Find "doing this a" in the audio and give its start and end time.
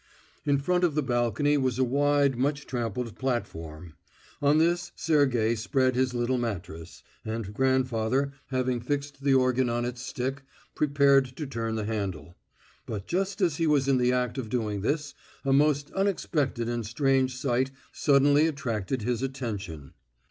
14.49-15.53